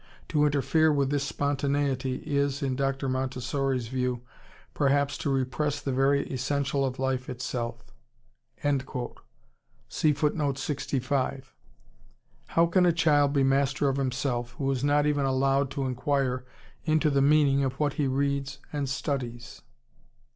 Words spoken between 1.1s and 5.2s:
this spontaneity is, in Dr. Montessori's view, perhaps